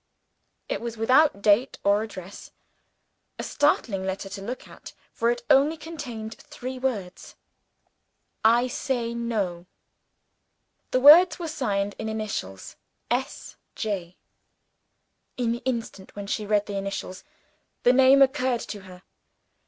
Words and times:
It 0.67 0.81
was 0.81 0.97
without 0.97 1.43
date 1.43 1.77
or 1.83 2.01
address; 2.01 2.49
a 3.37 3.43
startling 3.43 4.03
letter 4.03 4.29
to 4.29 4.41
look 4.41 4.67
at 4.67 4.93
for 5.13 5.29
it 5.29 5.43
only 5.47 5.77
contained 5.77 6.33
three 6.39 6.79
words: 6.79 7.35
"I 8.43 8.65
say 8.67 9.13
No." 9.13 9.67
The 10.89 11.01
words 11.01 11.37
were 11.37 11.47
signed 11.47 11.93
in 11.99 12.09
initials: 12.09 12.77
"S. 13.11 13.57
J." 13.75 14.17
In 15.37 15.51
the 15.51 15.61
instant 15.65 16.15
when 16.15 16.25
she 16.25 16.47
read 16.47 16.65
the 16.65 16.77
initials, 16.77 17.23
the 17.83 17.93
name 17.93 18.23
occurred 18.23 18.61
to 18.61 18.81
her. 18.81 19.03